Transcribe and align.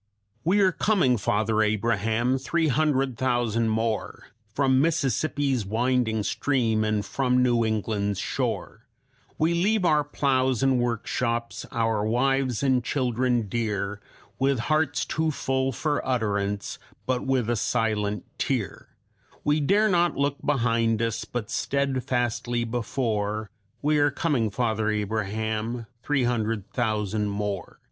"We 0.43 0.61
are 0.61 0.71
coming, 0.71 1.15
Father 1.17 1.61
Abraham 1.61 2.39
three 2.39 2.69
hundred 2.69 3.19
thousand 3.19 3.69
more, 3.69 4.29
From 4.51 4.81
Mississippi's 4.81 5.63
winding 5.63 6.23
stream 6.23 6.83
and 6.83 7.05
from 7.05 7.43
New 7.43 7.63
England's 7.63 8.17
shore. 8.19 8.87
We 9.37 9.53
leave 9.53 9.85
our 9.85 10.03
plows 10.03 10.63
and 10.63 10.79
workshops, 10.79 11.67
our 11.71 12.03
wives 12.03 12.63
and 12.63 12.83
children 12.83 13.47
dear, 13.47 14.01
With 14.39 14.57
hearts 14.71 15.05
too 15.05 15.29
full 15.29 15.71
for 15.71 16.03
utterance, 16.03 16.79
with 17.05 17.21
but 17.45 17.53
a 17.53 17.55
silent 17.55 18.25
tear; 18.39 18.89
We 19.43 19.59
dare 19.59 19.87
not 19.87 20.15
look 20.17 20.41
behind 20.43 20.99
us, 21.03 21.25
but 21.25 21.51
steadfastly 21.51 22.63
before 22.63 23.51
We 23.83 23.99
are 23.99 24.09
coming, 24.09 24.49
Father 24.49 24.89
Abraham 24.89 25.85
three 26.01 26.23
hundred 26.23 26.71
thousand 26.73 27.27
more. 27.29 27.77